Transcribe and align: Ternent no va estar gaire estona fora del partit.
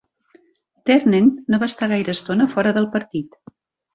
Ternent 0.89 1.27
no 1.53 1.59
va 1.65 1.69
estar 1.73 1.89
gaire 1.93 2.15
estona 2.19 2.49
fora 2.55 2.75
del 2.79 2.91
partit. 2.97 3.41